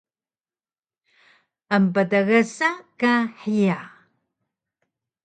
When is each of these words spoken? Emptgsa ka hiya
Emptgsa 1.75 2.69
ka 2.99 3.11
hiya 3.41 3.77